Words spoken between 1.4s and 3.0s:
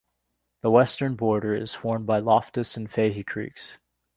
is formed by Loftus and